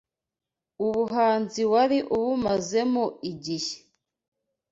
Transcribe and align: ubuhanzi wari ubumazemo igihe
ubuhanzi 0.85 1.61
wari 1.71 1.97
ubumazemo 2.17 3.03
igihe 3.31 3.75